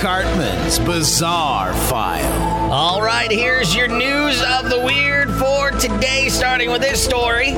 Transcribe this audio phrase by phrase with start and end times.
[0.00, 2.51] Cartman's Bizarre File.
[2.72, 7.52] All right, here's your news of the weird for today, starting with this story.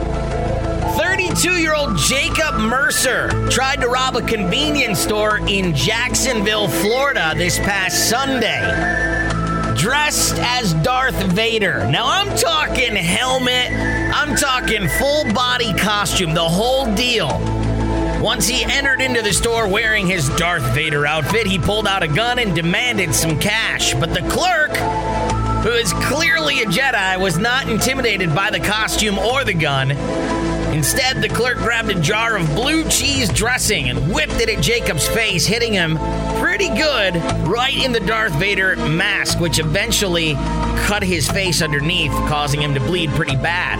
[0.96, 7.60] 32 year old Jacob Mercer tried to rob a convenience store in Jacksonville, Florida this
[7.60, 8.58] past Sunday.
[9.76, 11.88] Dressed as Darth Vader.
[11.88, 17.63] Now, I'm talking helmet, I'm talking full body costume, the whole deal.
[18.24, 22.08] Once he entered into the store wearing his Darth Vader outfit, he pulled out a
[22.08, 23.92] gun and demanded some cash.
[23.92, 24.74] But the clerk,
[25.62, 29.90] who is clearly a Jedi, was not intimidated by the costume or the gun.
[30.72, 35.06] Instead, the clerk grabbed a jar of blue cheese dressing and whipped it at Jacob's
[35.06, 35.98] face, hitting him
[36.40, 40.32] pretty good right in the Darth Vader mask, which eventually
[40.86, 43.78] cut his face underneath, causing him to bleed pretty bad.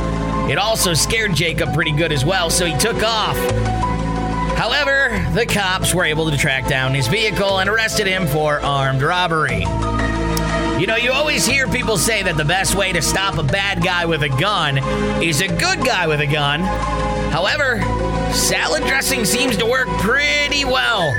[0.50, 3.94] It also scared Jacob pretty good as well, so he took off.
[4.56, 9.02] However, the cops were able to track down his vehicle and arrested him for armed
[9.02, 9.60] robbery.
[10.80, 13.82] You know, you always hear people say that the best way to stop a bad
[13.82, 14.78] guy with a gun
[15.22, 16.60] is a good guy with a gun.
[17.30, 17.80] However,
[18.32, 21.12] salad dressing seems to work pretty well.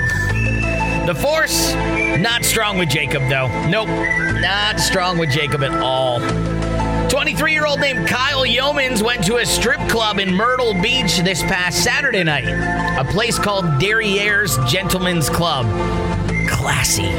[1.06, 1.74] The force,
[2.20, 3.48] not strong with Jacob, though.
[3.68, 3.90] Nope,
[4.40, 6.20] not strong with Jacob at all.
[7.16, 11.42] 23 year old named Kyle Yeomans went to a strip club in Myrtle Beach this
[11.44, 12.44] past Saturday night,
[13.00, 15.66] a place called Derriere's Gentlemen's Club.
[16.50, 17.10] Classy.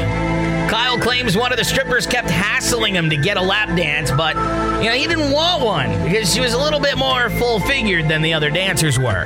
[0.69, 4.35] Kyle claims one of the strippers kept hassling him to get a lap dance, but
[4.83, 8.07] you know he didn't want one because she was a little bit more full figured
[8.07, 9.25] than the other dancers were.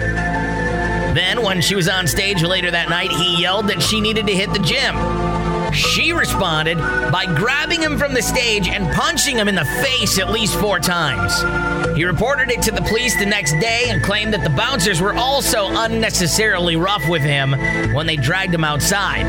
[1.13, 4.33] Then, when she was on stage later that night, he yelled that she needed to
[4.33, 4.95] hit the gym.
[5.73, 10.29] She responded by grabbing him from the stage and punching him in the face at
[10.29, 11.41] least four times.
[11.95, 15.13] He reported it to the police the next day and claimed that the bouncers were
[15.13, 17.51] also unnecessarily rough with him
[17.93, 19.25] when they dragged him outside.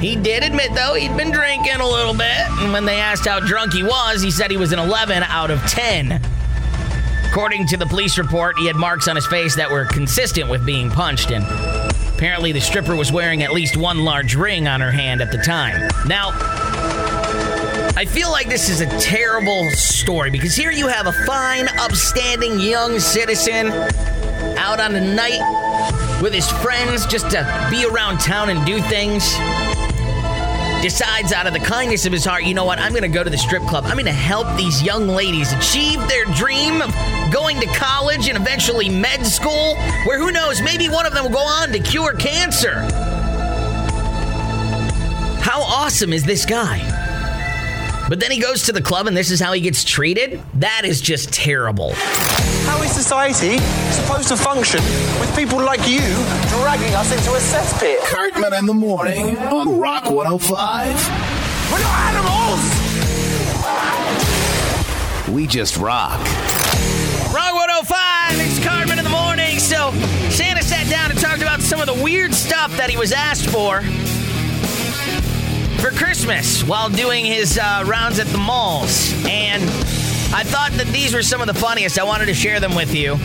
[0.00, 3.40] He did admit, though, he'd been drinking a little bit, and when they asked how
[3.40, 6.20] drunk he was, he said he was an 11 out of 10.
[7.30, 10.64] According to the police report, he had marks on his face that were consistent with
[10.64, 11.44] being punched, and
[12.18, 15.38] apparently the stripper was wearing at least one large ring on her hand at the
[15.38, 15.88] time.
[16.08, 16.30] Now,
[17.94, 22.58] I feel like this is a terrible story because here you have a fine, upstanding
[22.58, 23.68] young citizen
[24.58, 29.22] out on a night with his friends just to be around town and do things
[30.82, 32.78] decides out of the kindness of his heart, you know what?
[32.78, 33.84] I'm going to go to the strip club.
[33.84, 36.94] I'm going to help these young ladies achieve their dream of
[37.32, 39.74] going to college and eventually med school,
[40.06, 42.74] where who knows, maybe one of them will go on to cure cancer.
[45.40, 46.78] How awesome is this guy?
[48.08, 50.40] But then he goes to the club and this is how he gets treated?
[50.54, 51.94] That is just terrible.
[52.68, 53.58] How is society
[53.90, 54.80] supposed to function
[55.18, 56.02] with people like you
[56.60, 57.98] dragging us into a cesspit?
[58.04, 60.86] Cartman in the morning on Rock 105.
[61.72, 62.60] We're not animals!
[65.34, 66.18] We just rock.
[67.32, 69.58] Rock 105, it's Cartman in the morning.
[69.58, 69.90] So
[70.28, 73.48] Santa sat down and talked about some of the weird stuff that he was asked
[73.48, 73.80] for
[75.80, 79.12] for Christmas while doing his uh, rounds at the malls.
[79.26, 79.62] And
[80.30, 81.98] I thought that these were some of the funniest.
[81.98, 83.16] I wanted to share them with you.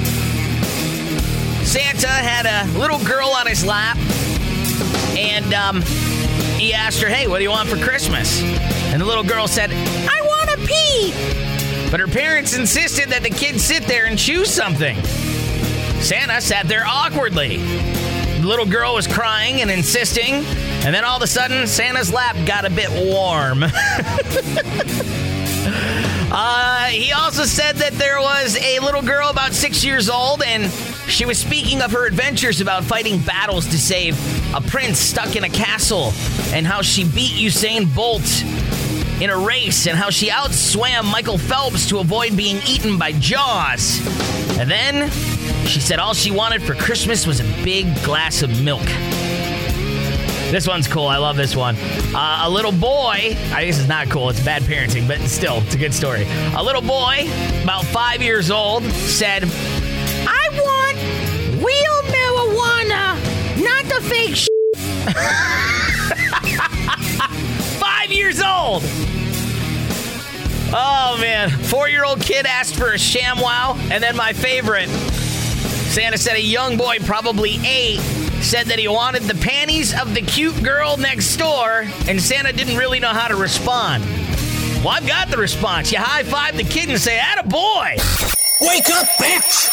[1.65, 3.97] Santa had a little girl on his lap,
[5.17, 5.81] and um,
[6.57, 8.41] he asked her, Hey, what do you want for Christmas?
[8.41, 11.89] And the little girl said, I want to pee.
[11.91, 14.95] But her parents insisted that the kid sit there and choose something.
[16.01, 17.57] Santa sat there awkwardly.
[17.57, 20.35] The little girl was crying and insisting,
[20.85, 23.65] and then all of a sudden, Santa's lap got a bit warm.
[26.33, 30.71] uh, he also said that there was a little girl about six years old, and
[31.07, 34.17] she was speaking of her adventures about fighting battles to save
[34.55, 36.11] a prince stuck in a castle,
[36.51, 38.43] and how she beat Usain Bolt
[39.21, 43.99] in a race, and how she outswam Michael Phelps to avoid being eaten by Jaws.
[44.57, 45.11] And then
[45.67, 48.87] she said all she wanted for Christmas was a big glass of milk.
[50.53, 51.07] This one's cool.
[51.07, 51.75] I love this one.
[52.13, 55.73] Uh, a little boy, I guess it's not cool, it's bad parenting, but still, it's
[55.73, 56.27] a good story.
[56.55, 57.27] A little boy,
[57.63, 60.95] about five years old, said, I want
[61.57, 63.17] real marijuana,
[63.63, 64.47] not the fake sh.
[67.79, 68.83] five years old!
[70.71, 74.89] Oh man, four-year-old kid asked for a ShamWow, and then my favorite.
[75.89, 77.99] Santa said a young boy, probably eight,
[78.43, 82.77] said that he wanted the panties of the cute girl next door, and Santa didn't
[82.77, 84.03] really know how to respond.
[84.83, 85.91] Well, I've got the response.
[85.91, 87.95] You high five the kid and say, "Atta boy."
[88.61, 89.69] Wake up, bitch!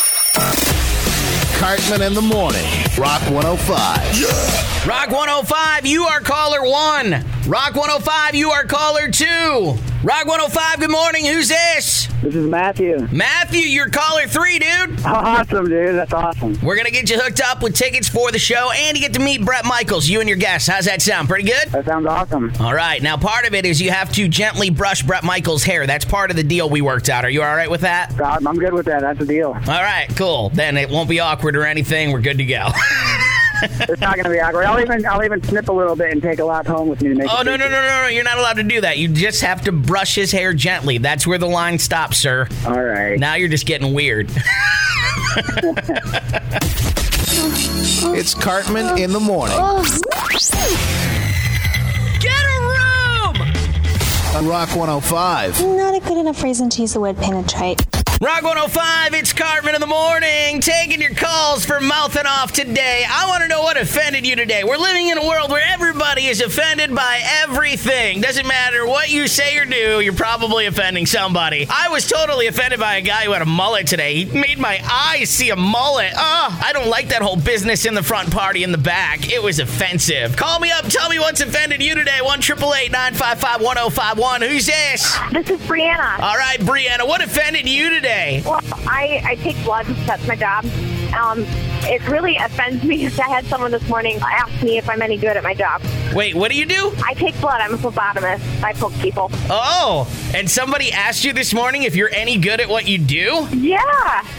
[1.59, 2.65] Cartman in the morning.
[2.97, 4.87] Rock 105.
[4.87, 7.25] Rock 105, you are caller one.
[7.47, 9.77] Rock 105, you are caller two.
[10.03, 11.27] Rock 105, good morning.
[11.27, 12.07] Who's this?
[12.23, 13.07] This is Matthew.
[13.13, 15.05] Matthew, you're caller three, dude.
[15.05, 15.95] Awesome, dude.
[15.95, 16.59] That's awesome.
[16.63, 19.13] We're going to get you hooked up with tickets for the show, and you get
[19.13, 20.69] to meet Bret Michaels, you and your guests.
[20.69, 21.29] How's that sound?
[21.29, 21.69] Pretty good?
[21.69, 22.51] That sounds awesome.
[22.61, 23.03] All right.
[23.03, 25.87] Now, part of it is you have to gently brush Bret Michaels' hair.
[25.87, 27.27] That's part of the deal we worked out.
[27.27, 28.17] Are you all right with that?
[28.17, 29.03] God, I'm good with that.
[29.03, 29.49] That's the deal.
[29.49, 30.49] All right, cool.
[30.49, 32.11] Then it won't be awkward or anything.
[32.11, 32.69] We're good to go.
[33.63, 34.65] It's not going to be awkward.
[34.65, 37.11] I'll even I'll even snip a little bit and take a lap home with me
[37.11, 37.29] to make.
[37.31, 38.09] oh, no, no, no, no, no.
[38.09, 38.99] You're not allowed to do that.
[38.99, 40.99] You just have to brush his hair gently.
[40.99, 42.49] That's where the line stops, sir.
[42.67, 43.19] All right.
[43.19, 44.31] Now you're just getting weird.
[48.13, 49.57] It's Cartman in the morning
[52.21, 53.37] Get a room!
[54.37, 55.61] on Rock 105.
[55.63, 57.81] Not a good enough reason to use the word penetrate.
[58.23, 63.03] Rock 105, it's Cartman in the morning, taking your calls for mouthing off today.
[63.09, 64.63] I want to know what offended you today.
[64.63, 68.21] We're living in a world where everybody is offended by everything.
[68.21, 71.67] Doesn't matter what you say or do, you're probably offending somebody.
[71.71, 74.23] I was totally offended by a guy who had a mullet today.
[74.23, 76.13] He made my eyes see a mullet.
[76.15, 79.33] Ugh, I don't like that whole business in the front, party in the back.
[79.33, 80.37] It was offensive.
[80.37, 82.19] Call me up, tell me what's offended you today.
[82.21, 84.43] 1 955 1051.
[84.43, 85.17] Who's this?
[85.33, 86.19] This is Brianna.
[86.21, 88.10] All right, Brianna, what offended you today?
[88.45, 89.87] Well, I, I take blood.
[90.07, 90.65] That's my job.
[91.15, 91.45] Um,
[91.85, 92.99] it really offends me.
[92.99, 95.83] Because I had someone this morning ask me if I'm any good at my job.
[96.15, 96.93] Wait, what do you do?
[97.05, 97.61] I take blood.
[97.61, 98.63] I'm a phlebotomist.
[98.63, 99.31] I poke people.
[99.49, 103.47] Oh, and somebody asked you this morning if you're any good at what you do?
[103.53, 103.79] Yeah,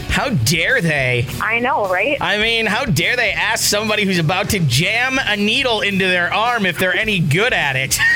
[0.09, 1.25] How dare they?
[1.41, 2.17] I know, right?
[2.19, 6.33] I mean, how dare they ask somebody who's about to jam a needle into their
[6.33, 7.97] arm if they're any good at it?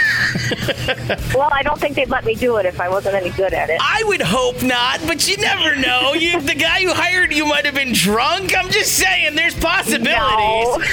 [1.36, 3.70] Well, I don't think they'd let me do it if I wasn't any good at
[3.70, 3.80] it.
[3.82, 6.14] I would hope not, but you never know.
[6.14, 8.56] You, the guy who hired you might have been drunk.
[8.58, 10.06] I'm just saying, there's possibilities.
[10.06, 10.78] No.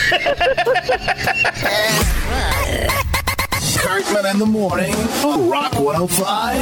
[3.79, 4.95] Cartman in the morning
[5.25, 6.57] on Rock 105.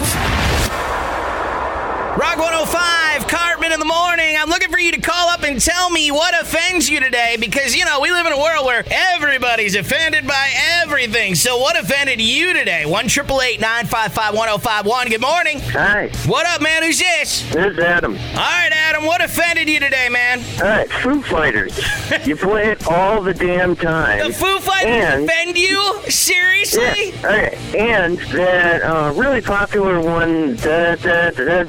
[2.19, 3.27] Rock 105,
[3.63, 4.37] In the morning.
[4.39, 7.77] I'm looking for you to call up and tell me what offends you today because,
[7.77, 10.51] you know, we live in a world where everybody's offended by
[10.83, 11.35] everything.
[11.35, 12.85] So, what offended you today?
[12.87, 15.09] 1 955 1051.
[15.11, 15.61] Good morning.
[15.61, 16.83] Hi, What up, man?
[16.83, 17.43] Who's this?
[17.53, 18.15] this is Adam.
[18.17, 20.41] All right, Adam, what offended you today, man?
[20.61, 21.79] All right, Foo Fighters.
[22.27, 24.27] you play it all the damn time.
[24.27, 26.01] The Foo Fighters And- offend you?
[26.09, 27.11] Seriously?
[27.11, 27.79] Yeah, okay.
[27.79, 31.63] And that uh, really popular one, da, da, da,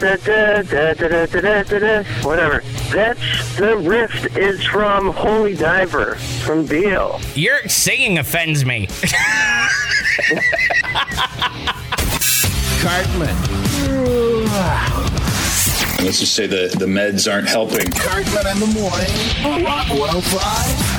[1.82, 2.08] this?
[2.24, 2.64] Whatever.
[2.94, 7.20] That's the rift is from Holy Diver from Dio.
[7.36, 8.88] Your singing offends me.
[12.82, 13.36] Cartman.
[16.04, 17.92] Let's just say the, the meds aren't helping.
[17.92, 19.10] Cartman in the morning.
[19.68, 20.91] 105.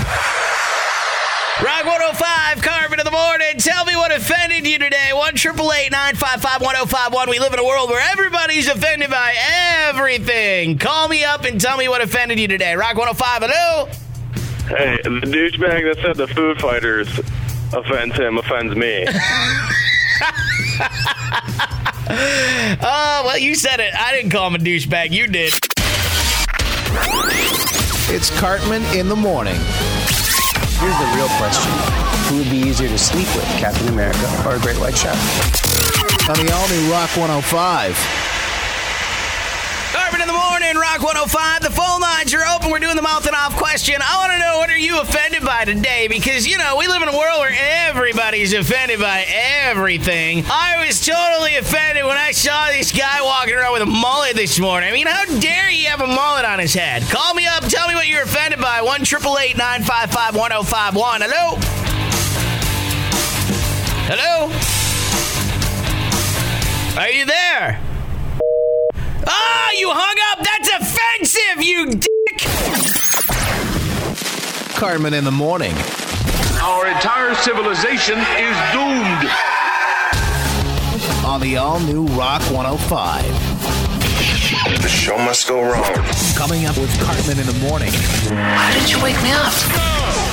[1.63, 3.57] Rock 105, Cartman in the morning.
[3.59, 5.11] Tell me what offended you today.
[5.13, 7.31] 1 955 1051.
[7.31, 9.33] We live in a world where everybody's offended by
[9.87, 10.77] everything.
[10.77, 12.75] Call me up and tell me what offended you today.
[12.75, 13.87] Rock 105, hello?
[14.67, 17.09] Hey, the douchebag that said the Foo Fighters
[17.73, 19.07] offends him offends me.
[22.85, 23.95] Oh, well, you said it.
[23.95, 25.13] I didn't call him a douchebag.
[25.13, 25.55] You did.
[28.15, 29.57] It's Cartman in the morning.
[30.83, 31.71] Here's the real question.
[32.27, 35.15] Who would be easier to sleep with, Captain America or a great white shark?
[36.29, 38.32] On the all new Rock 105.
[40.23, 41.63] In the morning, Rock 105.
[41.63, 42.71] The phone lines are open.
[42.71, 43.97] We're doing the mouth and off question.
[44.01, 46.07] I want to know what are you offended by today?
[46.07, 47.53] Because, you know, we live in a world where
[47.89, 50.45] everybody's offended by everything.
[50.47, 54.61] I was totally offended when I saw this guy walking around with a mullet this
[54.61, 54.91] morning.
[54.91, 57.03] I mean, how dare he have a mullet on his head?
[57.11, 57.65] Call me up.
[57.65, 58.81] Tell me what you're offended by.
[58.81, 61.21] 1 955 1051.
[61.23, 61.57] Hello?
[64.07, 64.53] Hello?
[67.03, 67.92] Are you there?
[74.83, 75.73] Cartman in the morning
[76.61, 79.31] Our entire civilization is doomed.
[81.25, 83.23] on the all new Rock 105.
[84.83, 85.95] the show must go wrong.
[86.35, 87.93] Coming up with Cartman in the morning.
[87.93, 89.92] Why did you wake me up?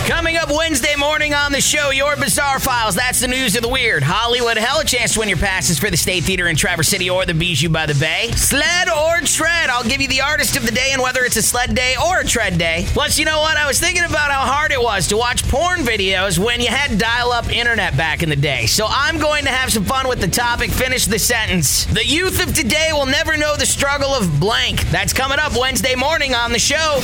[0.10, 2.96] Coming up Wednesday morning on the show, your Bizarre Files.
[2.96, 4.02] That's the news of the weird.
[4.02, 7.12] Hollywood Hell, a chance to win your passes for the State Theater in Traverse City
[7.12, 8.32] or the Bijou by the Bay.
[8.32, 9.70] Sled or tread.
[9.70, 12.22] I'll give you the artist of the day and whether it's a sled day or
[12.22, 12.86] a tread day.
[12.88, 13.56] Plus, you know what?
[13.56, 16.98] I was thinking about how hard it was to watch porn videos when you had
[16.98, 18.66] dial up internet back in the day.
[18.66, 20.72] So I'm going to have some fun with the topic.
[20.72, 21.86] Finish the sentence.
[21.86, 24.90] The youth of today will never know the struggle of blank.
[24.90, 27.00] That's coming up Wednesday morning on the show.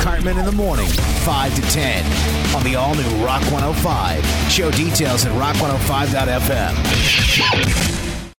[0.00, 2.04] Cartman in the morning, 5 to 10
[2.56, 4.24] on the all new Rock 105.
[4.50, 7.99] Show details at rock105.fm.